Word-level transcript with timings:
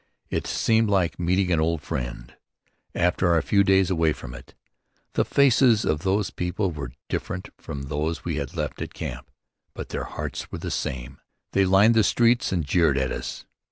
It 0.31 0.47
seemed 0.47 0.89
like 0.89 1.19
meeting 1.19 1.51
an 1.51 1.59
old 1.61 1.83
friend, 1.83 2.33
after 2.95 3.31
our 3.35 3.41
few 3.43 3.63
days 3.63 3.91
away 3.91 4.13
from 4.13 4.33
it. 4.33 4.55
The 5.13 5.23
faces 5.23 5.85
of 5.85 5.99
these 6.01 6.31
people 6.31 6.71
were 6.71 6.93
different 7.07 7.49
from 7.59 7.83
those 7.83 8.25
we 8.25 8.37
had 8.37 8.57
left 8.57 8.81
at 8.81 8.95
camp 8.95 9.29
but 9.75 9.89
their 9.89 10.05
hearts 10.05 10.51
were 10.51 10.57
the 10.57 10.71
same. 10.71 11.19
They 11.51 11.65
lined 11.65 11.93
the 11.93 12.03
streets 12.03 12.51
and 12.51 12.65
jeered 12.65 12.97
at 12.97 13.11
us. 13.11 13.45